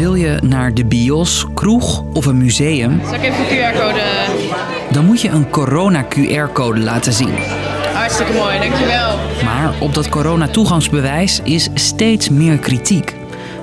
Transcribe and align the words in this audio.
Wil 0.00 0.14
je 0.14 0.38
naar 0.42 0.74
de 0.74 0.84
bios, 0.84 1.46
kroeg 1.54 2.04
of 2.12 2.26
een 2.26 2.36
museum, 2.38 3.00
Zal 3.04 3.14
ik 3.14 3.22
even 3.22 3.38
een 3.38 3.46
QR-code? 3.46 4.00
dan 4.90 5.04
moet 5.04 5.20
je 5.20 5.28
een 5.28 5.50
corona-QR-code 5.50 6.80
laten 6.80 7.12
zien. 7.12 7.34
Hartstikke 7.94 8.32
mooi, 8.32 8.58
dankjewel. 8.58 9.18
Maar 9.44 9.74
op 9.80 9.94
dat 9.94 10.08
corona-toegangsbewijs 10.08 11.40
is 11.44 11.68
steeds 11.74 12.28
meer 12.28 12.58
kritiek. 12.58 13.14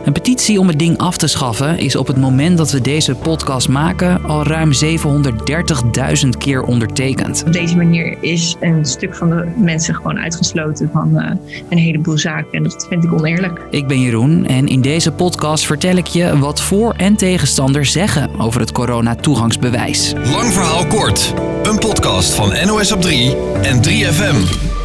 Een 0.08 0.14
petitie 0.14 0.60
om 0.60 0.68
het 0.68 0.80
ding 0.80 0.98
af 0.98 1.18
te 1.18 1.28
schaffen 1.28 1.78
is 1.78 1.96
op 1.96 2.08
het 2.08 2.18
moment 2.18 2.58
dat 2.58 2.72
we 2.72 2.82
deze 2.82 3.16
podcast 3.16 3.70
maken 3.70 4.24
al 4.24 4.44
ruim 4.44 4.72
730.000 6.24 6.30
keer 6.38 6.62
ondertekend. 6.62 7.44
Op 7.46 7.54
deze 7.54 7.76
manier 7.76 8.18
is 8.22 8.56
een 8.60 8.86
stuk 8.86 9.16
van 9.16 9.30
de 9.30 9.48
mensen 9.58 9.96
gewoon 9.96 10.20
uitgesloten 10.20 10.90
van 10.94 11.18
eh, 11.18 11.32
een 11.70 11.78
heleboel 11.78 12.18
zaken. 12.18 12.52
En 12.52 12.64
dat 12.64 12.86
vind 12.90 13.04
ik 13.04 13.14
oneerlijk. 13.14 13.62
Ik 13.70 13.88
ben 13.88 14.02
Jeroen 14.02 14.46
en 14.46 14.68
in 14.68 14.82
deze 14.82 15.12
podcast 15.12 15.66
vertel 15.66 15.96
ik 15.96 16.08
je 16.08 16.38
wat 16.38 16.62
voor- 16.62 16.94
en 16.98 17.16
tegenstanders 17.16 17.92
zeggen 17.92 18.40
over 18.40 18.60
het 18.60 18.72
corona-toegangsbewijs. 18.72 20.14
Lang 20.14 20.54
verhaal 20.54 20.86
kort. 20.86 21.34
Een 21.64 21.80
podcast 21.80 22.34
van 22.34 22.54
NOS 22.66 22.92
op 22.92 23.02
3 23.02 23.36
en 23.62 23.82
3FM. 23.82 24.77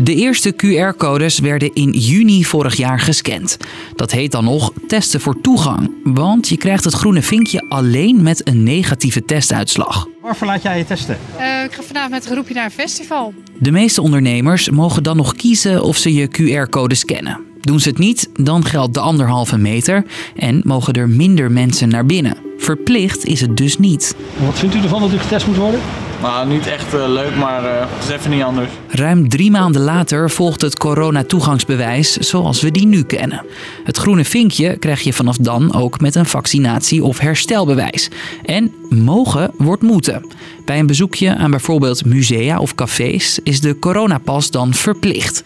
De 0.00 0.14
eerste 0.14 0.54
QR-codes 0.54 1.38
werden 1.38 1.74
in 1.74 1.90
juni 1.90 2.44
vorig 2.44 2.76
jaar 2.76 3.00
gescand. 3.00 3.56
Dat 3.94 4.10
heet 4.10 4.32
dan 4.32 4.44
nog 4.44 4.72
testen 4.86 5.20
voor 5.20 5.40
toegang, 5.40 5.90
want 6.04 6.48
je 6.48 6.56
krijgt 6.56 6.84
het 6.84 6.94
groene 6.94 7.22
vinkje 7.22 7.64
alleen 7.68 8.22
met 8.22 8.48
een 8.48 8.62
negatieve 8.62 9.24
testuitslag. 9.24 10.06
Waarvoor 10.22 10.46
laat 10.46 10.62
jij 10.62 10.78
je 10.78 10.84
testen? 10.84 11.18
Eh, 11.36 11.64
ik 11.64 11.72
ga 11.72 11.82
vanavond 11.82 12.12
met 12.12 12.24
een 12.26 12.32
groepje 12.32 12.54
naar 12.54 12.64
een 12.64 12.70
festival. 12.70 13.34
De 13.58 13.70
meeste 13.70 14.02
ondernemers 14.02 14.70
mogen 14.70 15.02
dan 15.02 15.16
nog 15.16 15.34
kiezen 15.34 15.82
of 15.82 15.96
ze 15.96 16.14
je 16.14 16.28
QR-code 16.28 16.94
scannen. 16.94 17.40
Doen 17.60 17.80
ze 17.80 17.88
het 17.88 17.98
niet, 17.98 18.28
dan 18.34 18.64
geldt 18.64 18.94
de 18.94 19.00
anderhalve 19.00 19.58
meter 19.58 20.04
en 20.36 20.60
mogen 20.64 20.92
er 20.92 21.08
minder 21.08 21.50
mensen 21.52 21.88
naar 21.88 22.06
binnen. 22.06 22.47
Verplicht 22.58 23.24
is 23.24 23.40
het 23.40 23.56
dus 23.56 23.78
niet. 23.78 24.16
Wat 24.36 24.58
vindt 24.58 24.74
u 24.74 24.82
ervan 24.82 25.00
dat 25.00 25.12
u 25.12 25.18
getest 25.18 25.46
moet 25.46 25.56
worden? 25.56 25.80
Nou, 26.22 26.48
niet 26.48 26.66
echt 26.66 26.94
eh, 26.94 27.08
leuk, 27.08 27.36
maar 27.36 27.64
eh, 27.64 27.86
het 27.88 28.08
is 28.08 28.14
even 28.14 28.30
niet 28.30 28.42
anders. 28.42 28.70
Ruim 28.88 29.28
drie 29.28 29.50
maanden 29.50 29.82
later 29.82 30.30
volgt 30.30 30.60
het 30.60 30.78
corona-toegangsbewijs 30.78 32.12
zoals 32.16 32.60
we 32.60 32.70
die 32.70 32.86
nu 32.86 33.02
kennen. 33.02 33.44
Het 33.84 33.96
groene 33.96 34.24
vinkje 34.24 34.76
krijg 34.76 35.00
je 35.00 35.12
vanaf 35.12 35.36
dan 35.36 35.74
ook 35.74 36.00
met 36.00 36.14
een 36.14 36.26
vaccinatie- 36.26 37.04
of 37.04 37.18
herstelbewijs. 37.18 38.08
En 38.44 38.74
mogen 38.88 39.50
wordt 39.56 39.82
moeten. 39.82 40.26
Bij 40.64 40.78
een 40.78 40.86
bezoekje 40.86 41.36
aan 41.36 41.50
bijvoorbeeld 41.50 42.04
musea 42.04 42.58
of 42.58 42.74
cafés 42.74 43.38
is 43.42 43.60
de 43.60 43.78
coronapas 43.78 44.50
dan 44.50 44.74
verplicht. 44.74 45.42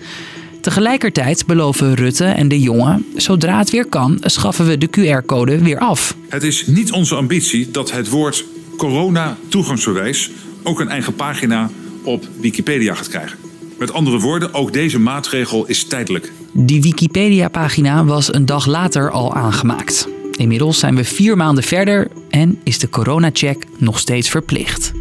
Tegelijkertijd 0.62 1.46
beloven 1.46 1.94
Rutte 1.94 2.24
en 2.24 2.48
de 2.48 2.60
jongen, 2.60 3.06
zodra 3.16 3.58
het 3.58 3.70
weer 3.70 3.86
kan, 3.86 4.18
schaffen 4.20 4.66
we 4.66 4.78
de 4.78 4.88
QR-code 4.88 5.58
weer 5.58 5.78
af. 5.78 6.16
Het 6.28 6.42
is 6.42 6.66
niet 6.66 6.92
onze 6.92 7.14
ambitie 7.14 7.70
dat 7.70 7.92
het 7.92 8.08
woord 8.08 8.44
corona-toegangsbewijs 8.76 10.30
ook 10.62 10.80
een 10.80 10.88
eigen 10.88 11.14
pagina 11.14 11.70
op 12.02 12.28
Wikipedia 12.40 12.94
gaat 12.94 13.08
krijgen. 13.08 13.38
Met 13.78 13.92
andere 13.92 14.18
woorden, 14.18 14.54
ook 14.54 14.72
deze 14.72 14.98
maatregel 14.98 15.66
is 15.66 15.84
tijdelijk. 15.84 16.32
Die 16.52 16.82
Wikipedia-pagina 16.82 18.04
was 18.04 18.34
een 18.34 18.46
dag 18.46 18.66
later 18.66 19.10
al 19.10 19.34
aangemaakt. 19.34 20.08
Inmiddels 20.32 20.78
zijn 20.78 20.96
we 20.96 21.04
vier 21.04 21.36
maanden 21.36 21.64
verder 21.64 22.08
en 22.30 22.60
is 22.64 22.78
de 22.78 22.88
coronacheck 22.88 23.64
nog 23.78 23.98
steeds 23.98 24.28
verplicht. 24.30 24.92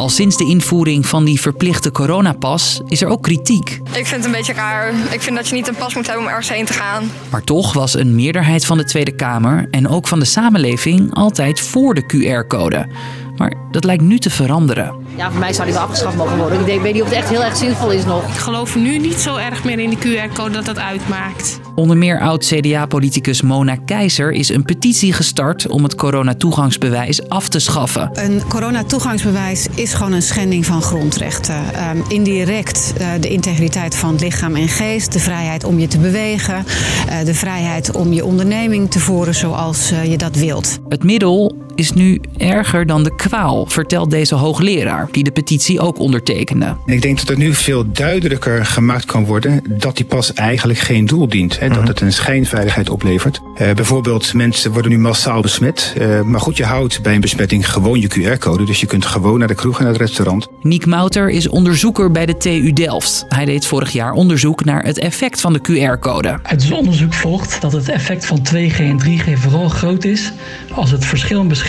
Al 0.00 0.08
sinds 0.08 0.36
de 0.36 0.44
invoering 0.44 1.06
van 1.06 1.24
die 1.24 1.40
verplichte 1.40 1.90
coronapas 1.90 2.80
is 2.86 3.02
er 3.02 3.08
ook 3.08 3.22
kritiek. 3.22 3.80
Ik 3.84 4.06
vind 4.06 4.10
het 4.10 4.24
een 4.24 4.30
beetje 4.30 4.52
raar. 4.52 4.92
Ik 5.10 5.20
vind 5.20 5.36
dat 5.36 5.48
je 5.48 5.54
niet 5.54 5.68
een 5.68 5.74
pas 5.74 5.94
moet 5.94 6.06
hebben 6.06 6.24
om 6.24 6.30
ergens 6.30 6.48
heen 6.48 6.64
te 6.64 6.72
gaan. 6.72 7.10
Maar 7.30 7.44
toch 7.44 7.72
was 7.72 7.94
een 7.94 8.14
meerderheid 8.14 8.66
van 8.66 8.76
de 8.78 8.84
Tweede 8.84 9.14
Kamer 9.14 9.66
en 9.70 9.88
ook 9.88 10.08
van 10.08 10.18
de 10.18 10.24
samenleving 10.24 11.14
altijd 11.14 11.60
voor 11.60 11.94
de 11.94 12.02
QR-code. 12.02 12.88
Maar 13.36 13.52
dat 13.70 13.84
lijkt 13.84 14.02
nu 14.02 14.18
te 14.18 14.30
veranderen. 14.30 14.94
Ja, 15.16 15.30
voor 15.30 15.40
mij 15.40 15.52
zou 15.52 15.64
die 15.66 15.74
wel 15.74 15.82
afgeschaft 15.84 16.16
mogen 16.16 16.36
worden. 16.36 16.60
Ik 16.60 16.66
denk- 16.66 16.82
weet 16.82 16.92
niet 16.92 17.02
of 17.02 17.08
het 17.08 17.16
echt 17.18 17.28
heel 17.28 17.44
erg 17.44 17.56
zinvol 17.56 17.90
is 17.90 18.04
nog. 18.04 18.24
Ik 18.32 18.38
geloof 18.38 18.76
nu 18.76 18.98
niet 18.98 19.20
zo 19.20 19.36
erg 19.36 19.64
meer 19.64 19.78
in 19.78 19.90
de 19.90 19.96
QR-code 19.96 20.50
dat 20.50 20.64
dat 20.64 20.78
uitmaakt. 20.78 21.59
Onder 21.74 21.96
meer 21.96 22.20
oud-CDA-politicus 22.20 23.42
Mona 23.42 23.76
Keizer 23.76 24.32
is 24.32 24.48
een 24.48 24.62
petitie 24.62 25.12
gestart 25.12 25.68
om 25.68 25.82
het 25.82 25.94
coronatoegangsbewijs 25.94 27.28
af 27.28 27.48
te 27.48 27.58
schaffen. 27.58 28.10
Een 28.12 28.42
coronatoegangsbewijs 28.48 29.66
is 29.74 29.94
gewoon 29.94 30.12
een 30.12 30.22
schending 30.22 30.66
van 30.66 30.82
grondrechten. 30.82 31.74
Ehm, 31.74 31.98
indirect 32.08 32.92
eh, 32.96 33.08
de 33.20 33.28
integriteit 33.28 33.96
van 33.96 34.14
lichaam 34.14 34.56
en 34.56 34.68
geest, 34.68 35.12
de 35.12 35.18
vrijheid 35.18 35.64
om 35.64 35.78
je 35.78 35.86
te 35.86 35.98
bewegen, 35.98 36.64
eh, 37.08 37.24
de 37.24 37.34
vrijheid 37.34 37.96
om 37.96 38.12
je 38.12 38.24
onderneming 38.24 38.90
te 38.90 39.00
voeren 39.00 39.34
zoals 39.34 39.90
eh, 39.90 40.10
je 40.10 40.18
dat 40.18 40.36
wilt. 40.36 40.78
Het 40.88 41.02
middel 41.02 41.59
is 41.80 41.92
nu 41.92 42.20
erger 42.36 42.86
dan 42.86 43.02
de 43.02 43.14
kwaal, 43.14 43.66
vertelt 43.66 44.10
deze 44.10 44.34
hoogleraar, 44.34 45.08
die 45.10 45.24
de 45.24 45.30
petitie 45.30 45.80
ook 45.80 45.98
ondertekende. 45.98 46.76
Ik 46.86 47.02
denk 47.02 47.18
dat 47.18 47.28
er 47.28 47.38
nu 47.38 47.54
veel 47.54 47.92
duidelijker 47.92 48.66
gemaakt 48.66 49.04
kan 49.04 49.24
worden 49.24 49.62
dat 49.68 49.96
die 49.96 50.04
pas 50.04 50.34
eigenlijk 50.34 50.78
geen 50.78 51.06
doel 51.06 51.28
dient. 51.28 51.58
Hè, 51.58 51.68
Dat 51.68 51.88
het 51.88 52.00
een 52.00 52.12
schijnveiligheid 52.12 52.90
oplevert. 52.90 53.40
Eh, 53.56 53.72
bijvoorbeeld, 53.72 54.34
mensen 54.34 54.72
worden 54.72 54.90
nu 54.90 54.98
massaal 54.98 55.40
besmet. 55.40 55.94
Eh, 55.98 56.20
maar 56.20 56.40
goed, 56.40 56.56
je 56.56 56.64
houdt 56.64 57.02
bij 57.02 57.14
een 57.14 57.20
besmetting 57.20 57.70
gewoon 57.70 58.00
je 58.00 58.08
QR-code. 58.08 58.64
Dus 58.64 58.80
je 58.80 58.86
kunt 58.86 59.06
gewoon 59.06 59.38
naar 59.38 59.48
de 59.48 59.54
kroeg 59.54 59.78
en 59.78 59.82
naar 59.84 59.92
het 59.92 60.02
restaurant. 60.02 60.48
Niek 60.62 60.86
Mouter 60.86 61.30
is 61.30 61.48
onderzoeker 61.48 62.10
bij 62.10 62.26
de 62.26 62.36
TU 62.36 62.72
Delft. 62.72 63.24
Hij 63.28 63.44
deed 63.44 63.66
vorig 63.66 63.90
jaar 63.90 64.12
onderzoek 64.12 64.64
naar 64.64 64.84
het 64.84 64.98
effect 64.98 65.40
van 65.40 65.52
de 65.52 65.60
QR-code. 65.60 66.38
Uit 66.42 66.62
het 66.62 66.72
onderzoek 66.72 67.14
volgt 67.14 67.60
dat 67.60 67.72
het 67.72 67.88
effect 67.88 68.26
van 68.26 68.42
2G 68.42 68.78
en 68.78 68.98
3G 68.98 69.38
vooral 69.38 69.68
groot 69.68 70.04
is 70.04 70.32
als 70.74 70.90
het 70.90 71.04
verschil 71.04 71.40
in 71.40 71.48
bescherming 71.48 71.68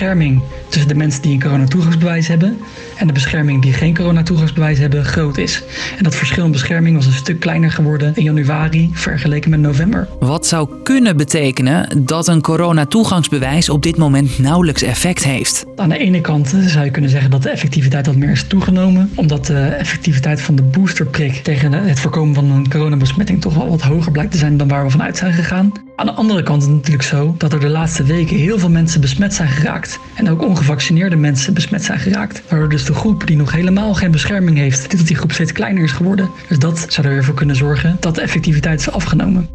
tussen 0.67 0.87
de 0.87 0.95
mensen 0.95 1.21
die 1.21 1.33
een 1.33 1.41
coronatoegangsbewijs 1.41 2.27
hebben 2.27 2.59
en 3.01 3.07
de 3.07 3.13
bescherming 3.13 3.61
die 3.61 3.73
geen 3.73 3.95
coronatoegangsbewijs 3.95 4.77
hebben 4.77 5.05
groot 5.05 5.37
is. 5.37 5.63
En 5.97 6.03
dat 6.03 6.15
verschil 6.15 6.45
in 6.45 6.51
bescherming 6.51 6.95
was 6.95 7.05
een 7.05 7.13
stuk 7.13 7.39
kleiner 7.39 7.71
geworden 7.71 8.11
in 8.15 8.23
januari 8.23 8.89
vergeleken 8.93 9.49
met 9.49 9.59
november. 9.59 10.07
Wat 10.19 10.47
zou 10.47 10.69
kunnen 10.83 11.17
betekenen 11.17 12.05
dat 12.05 12.27
een 12.27 12.41
coronatoegangsbewijs 12.41 13.69
op 13.69 13.83
dit 13.83 13.97
moment 13.97 14.39
nauwelijks 14.39 14.81
effect 14.81 15.23
heeft. 15.23 15.65
Aan 15.75 15.89
de 15.89 15.97
ene 15.97 16.21
kant 16.21 16.55
zou 16.65 16.85
je 16.85 16.91
kunnen 16.91 17.09
zeggen 17.11 17.31
dat 17.31 17.43
de 17.43 17.49
effectiviteit 17.49 18.05
wat 18.05 18.15
meer 18.15 18.31
is 18.31 18.43
toegenomen, 18.43 19.11
omdat 19.15 19.45
de 19.45 19.59
effectiviteit 19.59 20.41
van 20.41 20.55
de 20.55 20.63
boosterprik 20.63 21.33
tegen 21.33 21.73
het 21.73 21.99
voorkomen 21.99 22.35
van 22.35 22.51
een 22.51 22.69
coronabesmetting 22.69 23.41
toch 23.41 23.53
wel 23.53 23.69
wat 23.69 23.81
hoger 23.81 24.11
blijkt 24.11 24.31
te 24.31 24.37
zijn 24.37 24.57
dan 24.57 24.67
waar 24.67 24.83
we 24.83 24.89
vanuit 24.89 25.17
zijn 25.17 25.33
gegaan. 25.33 25.71
Aan 25.95 26.07
de 26.07 26.13
andere 26.13 26.43
kant 26.43 26.61
is 26.61 26.67
het 26.67 26.75
natuurlijk 26.75 27.03
zo 27.03 27.35
dat 27.37 27.53
er 27.53 27.59
de 27.59 27.69
laatste 27.69 28.03
weken 28.03 28.37
heel 28.37 28.59
veel 28.59 28.69
mensen 28.69 29.01
besmet 29.01 29.33
zijn 29.33 29.49
geraakt. 29.49 29.99
En 30.13 30.29
ook 30.29 30.41
ongevaccineerde 30.41 31.15
mensen 31.15 31.53
besmet 31.53 31.83
zijn 31.83 31.99
geraakt. 31.99 32.41
Waardoor 32.49 32.69
dus 32.69 32.85
de 32.85 32.90
groep 32.93 33.27
die 33.27 33.37
nog 33.37 33.51
helemaal 33.51 33.93
geen 33.93 34.11
bescherming 34.11 34.57
heeft, 34.57 34.97
dat 34.97 35.07
die 35.07 35.15
groep 35.15 35.31
steeds 35.31 35.51
kleiner 35.51 35.83
is 35.83 35.91
geworden. 35.91 36.29
Dus 36.47 36.59
dat 36.59 36.85
zou 36.87 37.07
er 37.07 37.13
weer 37.13 37.23
voor 37.23 37.33
kunnen 37.33 37.55
zorgen 37.55 37.97
dat 37.99 38.15
de 38.15 38.21
effectiviteit 38.21 38.79
is 38.79 38.91
afgenomen. 38.91 39.49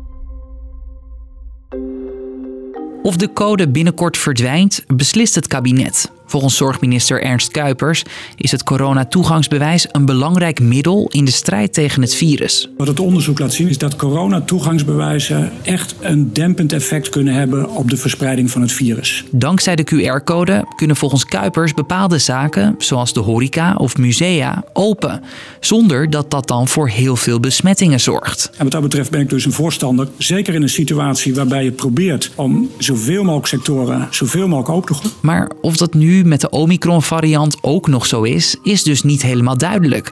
Of 3.03 3.17
de 3.17 3.33
code 3.33 3.69
binnenkort 3.69 4.19
verdwijnt, 4.19 4.85
beslist 4.87 5.35
het 5.35 5.47
kabinet. 5.47 6.11
Volgens 6.37 6.57
zorgminister 6.57 7.23
Ernst 7.23 7.51
Kuipers 7.51 8.03
is 8.37 8.51
het 8.51 8.63
coronatoegangsbewijs 8.63 9.87
een 9.93 10.05
belangrijk 10.05 10.61
middel 10.61 11.09
in 11.11 11.25
de 11.25 11.31
strijd 11.31 11.73
tegen 11.73 12.03
het 12.03 12.15
virus. 12.15 12.69
Wat 12.77 12.87
het 12.87 13.01
onderzoek 13.01 13.39
laat 13.39 13.53
zien 13.53 13.69
is 13.69 13.79
dat 13.79 13.97
coronatoegangsbewijzen 13.97 15.53
echt 15.63 15.95
een 16.01 16.33
dempend 16.33 16.73
effect 16.73 17.09
kunnen 17.09 17.35
hebben 17.35 17.71
op 17.71 17.91
de 17.91 17.97
verspreiding 17.97 18.51
van 18.51 18.61
het 18.61 18.73
virus. 18.73 19.25
Dankzij 19.31 19.77
de 19.77 19.85
QR-code 19.85 20.65
kunnen 20.77 20.97
volgens 20.97 21.25
Kuipers 21.25 21.75
bepaalde 21.75 22.19
zaken, 22.19 22.75
zoals 22.79 23.13
de 23.13 23.21
horeca 23.21 23.75
of 23.75 23.97
musea, 23.97 24.65
open. 24.73 25.23
Zonder 25.61 26.11
dat 26.11 26.31
dat 26.31 26.49
dan 26.49 26.69
voor 26.69 26.89
heel 26.89 27.17
veel 27.17 27.41
besmettingen 27.41 28.01
zorgt. 28.01 28.51
En 28.57 28.63
wat 28.63 28.73
dat 28.73 28.83
betreft 28.83 29.11
ben 29.11 29.21
ik 29.21 29.29
dus 29.29 29.45
een 29.45 29.53
voorstander, 29.53 30.09
zeker 30.19 30.55
in 30.55 30.63
een 30.63 30.69
situatie 30.69 31.35
waarbij 31.35 31.65
je 31.65 31.73
probeert 31.73 32.31
om 32.35 32.71
zoveel 32.79 33.23
mogelijk 33.23 33.47
sectoren 33.47 34.09
zoveel 34.11 34.49
mogelijk 34.49 34.69
open 34.69 34.95
te 34.95 34.95
gooien. 34.95 35.17
Maar 35.21 35.51
of 35.61 35.77
dat 35.77 35.95
nu 35.95 36.25
met 36.29 36.41
de 36.41 36.51
Omicron-variant 36.51 37.57
ook 37.61 37.89
nog 37.89 38.07
zo 38.07 38.23
is, 38.23 38.57
is 38.63 38.83
dus 38.83 39.03
niet 39.03 39.23
helemaal 39.23 39.59
duidelijk. 39.59 40.11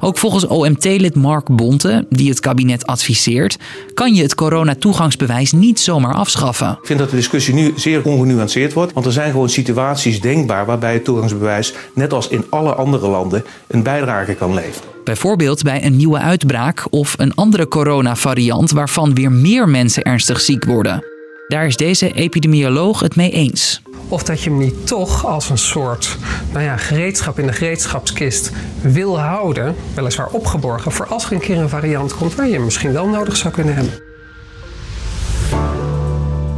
Ook 0.00 0.18
volgens 0.18 0.46
OMT-lid 0.46 1.14
Mark 1.14 1.56
Bonte, 1.56 2.06
die 2.10 2.28
het 2.28 2.40
kabinet 2.40 2.86
adviseert, 2.86 3.58
kan 3.94 4.14
je 4.14 4.22
het 4.22 4.34
coronatoegangsbewijs 4.34 5.52
niet 5.52 5.80
zomaar 5.80 6.14
afschaffen. 6.14 6.78
Ik 6.80 6.86
vind 6.86 6.98
dat 6.98 7.10
de 7.10 7.16
discussie 7.16 7.54
nu 7.54 7.72
zeer 7.76 8.04
ongenuanceerd 8.04 8.72
wordt, 8.72 8.92
want 8.92 9.06
er 9.06 9.12
zijn 9.12 9.30
gewoon 9.30 9.48
situaties 9.48 10.20
denkbaar 10.20 10.66
waarbij 10.66 10.92
het 10.92 11.04
toegangsbewijs, 11.04 11.74
net 11.92 12.12
als 12.12 12.28
in 12.28 12.44
alle 12.48 12.74
andere 12.74 13.08
landen, 13.08 13.44
een 13.66 13.82
bijdrage 13.82 14.34
kan 14.34 14.54
leveren. 14.54 14.88
Bijvoorbeeld 15.04 15.62
bij 15.62 15.84
een 15.84 15.96
nieuwe 15.96 16.18
uitbraak 16.18 16.86
of 16.90 17.14
een 17.18 17.34
andere 17.34 17.68
coronavariant 17.68 18.70
waarvan 18.70 19.14
weer 19.14 19.32
meer 19.32 19.68
mensen 19.68 20.02
ernstig 20.02 20.40
ziek 20.40 20.64
worden. 20.64 21.17
Daar 21.48 21.66
is 21.66 21.76
deze 21.76 22.12
epidemioloog 22.12 23.00
het 23.00 23.16
mee 23.16 23.30
eens. 23.30 23.82
Of 24.08 24.22
dat 24.22 24.42
je 24.42 24.50
hem 24.50 24.58
niet 24.58 24.86
toch 24.86 25.26
als 25.26 25.50
een 25.50 25.58
soort 25.58 26.16
nou 26.52 26.64
ja, 26.64 26.76
gereedschap 26.76 27.38
in 27.38 27.46
de 27.46 27.52
gereedschapskist 27.52 28.52
wil 28.80 29.20
houden, 29.20 29.74
weliswaar 29.94 30.28
opgeborgen, 30.30 30.92
voor 30.92 31.06
als 31.06 31.24
er 31.24 31.32
een 31.32 31.40
keer 31.40 31.58
een 31.58 31.68
variant 31.68 32.14
komt 32.14 32.34
waar 32.34 32.46
je 32.46 32.52
hem 32.52 32.64
misschien 32.64 32.92
wel 32.92 33.08
nodig 33.08 33.36
zou 33.36 33.52
kunnen 33.52 33.74
hebben. 33.74 33.92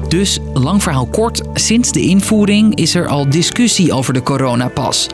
Dus, 0.08 0.38
lang 0.54 0.82
verhaal 0.82 1.06
kort, 1.06 1.42
sinds 1.54 1.92
de 1.92 2.00
invoering 2.00 2.74
is 2.74 2.94
er 2.94 3.08
al 3.08 3.28
discussie 3.28 3.92
over 3.92 4.12
de 4.14 4.22
coronapas. 4.22 5.06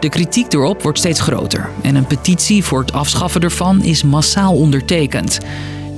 De 0.00 0.08
kritiek 0.08 0.52
erop 0.52 0.82
wordt 0.82 0.98
steeds 0.98 1.20
groter 1.20 1.68
en 1.82 1.94
een 1.94 2.06
petitie 2.06 2.64
voor 2.64 2.80
het 2.80 2.92
afschaffen 2.92 3.40
ervan 3.40 3.82
is 3.82 4.02
massaal 4.02 4.54
ondertekend. 4.54 5.38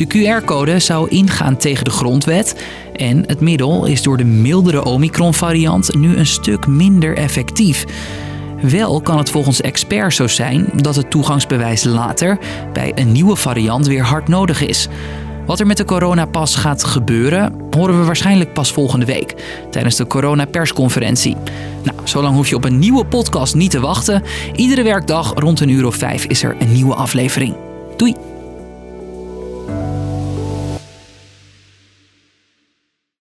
De 0.00 0.06
QR-code 0.06 0.78
zou 0.78 1.08
ingaan 1.08 1.56
tegen 1.56 1.84
de 1.84 1.90
grondwet 1.90 2.64
en 2.92 3.24
het 3.26 3.40
middel 3.40 3.84
is 3.84 4.02
door 4.02 4.16
de 4.16 4.24
mildere 4.24 4.84
Omicron-variant 4.84 5.94
nu 5.94 6.16
een 6.16 6.26
stuk 6.26 6.66
minder 6.66 7.16
effectief. 7.16 7.84
Wel 8.62 9.00
kan 9.00 9.18
het 9.18 9.30
volgens 9.30 9.60
experts 9.60 10.16
zo 10.16 10.26
zijn 10.26 10.68
dat 10.74 10.96
het 10.96 11.10
toegangsbewijs 11.10 11.84
later 11.84 12.38
bij 12.72 12.92
een 12.94 13.12
nieuwe 13.12 13.36
variant 13.36 13.86
weer 13.86 14.02
hard 14.02 14.28
nodig 14.28 14.62
is. 14.62 14.88
Wat 15.46 15.60
er 15.60 15.66
met 15.66 15.76
de 15.76 15.84
coronapas 15.84 16.54
gaat 16.54 16.84
gebeuren, 16.84 17.54
horen 17.70 17.98
we 17.98 18.04
waarschijnlijk 18.04 18.52
pas 18.52 18.72
volgende 18.72 19.06
week 19.06 19.34
tijdens 19.70 19.96
de 19.96 20.06
coronapersconferentie. 20.06 21.36
Nou, 21.82 21.98
zolang 22.04 22.34
hoef 22.34 22.48
je 22.48 22.56
op 22.56 22.64
een 22.64 22.78
nieuwe 22.78 23.04
podcast 23.04 23.54
niet 23.54 23.70
te 23.70 23.80
wachten. 23.80 24.22
Iedere 24.54 24.82
werkdag 24.82 25.32
rond 25.34 25.60
een 25.60 25.68
uur 25.68 25.86
of 25.86 25.96
vijf 25.96 26.24
is 26.24 26.42
er 26.42 26.56
een 26.58 26.72
nieuwe 26.72 26.94
aflevering. 26.94 27.54
Doei! 27.96 28.39